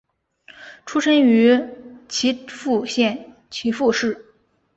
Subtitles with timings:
[0.87, 1.63] 出身于
[2.09, 4.25] 岐阜县岐阜市。